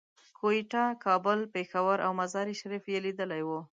کوټه، 0.37 0.83
کابل، 1.05 1.39
پېښور 1.55 1.97
او 2.05 2.11
مزار 2.21 2.47
شریف 2.61 2.83
یې 2.91 2.99
لیدلي 3.05 3.41
وو. 3.47 3.59